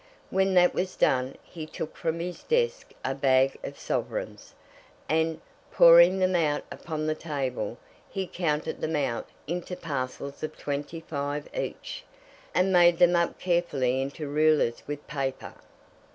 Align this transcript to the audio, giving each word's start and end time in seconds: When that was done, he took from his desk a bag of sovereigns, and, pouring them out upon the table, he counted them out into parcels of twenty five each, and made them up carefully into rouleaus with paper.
When 0.31 0.55
that 0.55 0.73
was 0.73 0.95
done, 0.95 1.37
he 1.43 1.67
took 1.67 1.95
from 1.95 2.19
his 2.19 2.41
desk 2.41 2.91
a 3.05 3.13
bag 3.13 3.59
of 3.63 3.77
sovereigns, 3.77 4.55
and, 5.07 5.39
pouring 5.71 6.17
them 6.17 6.35
out 6.35 6.63
upon 6.71 7.05
the 7.05 7.13
table, 7.13 7.77
he 8.09 8.25
counted 8.25 8.81
them 8.81 8.95
out 8.95 9.29
into 9.45 9.75
parcels 9.75 10.41
of 10.41 10.57
twenty 10.57 11.01
five 11.01 11.47
each, 11.55 12.03
and 12.55 12.73
made 12.73 12.97
them 12.97 13.15
up 13.15 13.37
carefully 13.37 14.01
into 14.01 14.27
rouleaus 14.27 14.81
with 14.87 15.05
paper. 15.05 15.53